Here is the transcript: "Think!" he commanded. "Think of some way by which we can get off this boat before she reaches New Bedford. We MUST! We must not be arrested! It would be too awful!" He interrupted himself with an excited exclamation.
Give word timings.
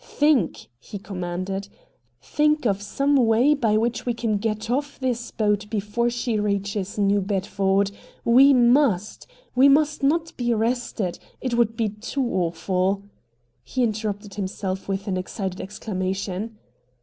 "Think!" 0.03 0.67
he 0.79 0.97
commanded. 0.97 1.67
"Think 2.23 2.65
of 2.65 2.81
some 2.81 3.15
way 3.17 3.53
by 3.53 3.77
which 3.77 4.03
we 4.03 4.15
can 4.15 4.39
get 4.39 4.67
off 4.67 4.97
this 4.99 5.29
boat 5.29 5.67
before 5.69 6.09
she 6.09 6.39
reaches 6.39 6.97
New 6.97 7.21
Bedford. 7.21 7.91
We 8.25 8.51
MUST! 8.51 9.27
We 9.53 9.69
must 9.69 10.01
not 10.01 10.35
be 10.37 10.55
arrested! 10.55 11.19
It 11.39 11.53
would 11.53 11.77
be 11.77 11.89
too 11.89 12.25
awful!" 12.33 13.03
He 13.63 13.83
interrupted 13.83 14.33
himself 14.33 14.87
with 14.87 15.07
an 15.07 15.17
excited 15.17 15.61
exclamation. 15.61 16.57